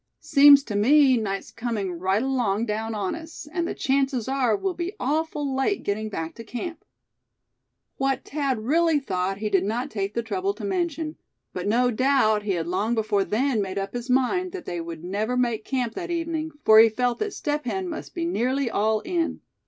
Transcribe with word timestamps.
"Seems 0.19 0.63
to 0.63 0.75
me 0.75 1.15
night's 1.15 1.51
coming 1.51 1.91
right 1.93 2.23
along 2.23 2.65
down 2.65 2.95
on 2.95 3.13
us; 3.13 3.47
and 3.53 3.67
the 3.67 3.75
chances 3.75 4.27
are 4.27 4.55
we'll 4.57 4.73
be 4.73 4.95
awful 4.99 5.55
late 5.55 5.83
getting 5.83 6.09
back 6.09 6.33
to 6.33 6.43
camp." 6.43 6.83
What 7.97 8.25
Thad 8.25 8.61
really 8.61 8.99
thought 8.99 9.37
he 9.37 9.47
did 9.47 9.63
not 9.63 9.91
take 9.91 10.15
the 10.15 10.23
trouble 10.23 10.55
to 10.55 10.65
mention; 10.65 11.17
but 11.53 11.67
no 11.67 11.91
doubt 11.91 12.41
he 12.41 12.53
had 12.53 12.65
long 12.65 12.95
before 12.95 13.23
then 13.23 13.61
made 13.61 13.77
up 13.77 13.93
his 13.93 14.09
mind 14.09 14.53
that 14.53 14.65
they 14.65 14.81
would 14.81 15.03
never 15.03 15.37
make 15.37 15.63
camp 15.65 15.93
that 15.93 16.09
evening, 16.09 16.49
for 16.65 16.79
he 16.79 16.89
felt 16.89 17.19
that 17.19 17.31
Step 17.31 17.65
Hen 17.65 17.87
must 17.87 18.15
be 18.15 18.25
nearly 18.25 18.71
all 18.71 19.01
in. 19.01 19.41